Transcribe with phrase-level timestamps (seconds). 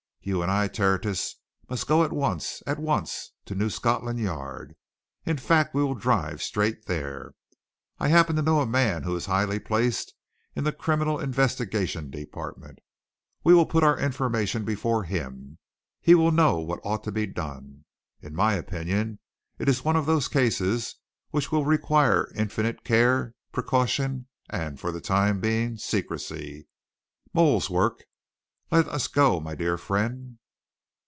[0.23, 3.31] You and I, Tertius, must go at once at once!
[3.45, 4.75] to New Scotland Yard.
[5.25, 7.33] In fact, we will drive straight there.
[7.97, 10.13] I happen to know a man who is highly placed
[10.55, 12.81] in the Criminal Investigation Department
[13.43, 15.57] we will put our information before him.
[15.99, 17.85] He will know what ought to be done.
[18.21, 19.17] In my opinion,
[19.57, 20.97] it is one of those cases
[21.31, 26.67] which will require infinite care, precaution, and, for the time being, secrecy
[27.33, 28.03] mole's work.
[28.73, 30.37] Let us go, my dear friend."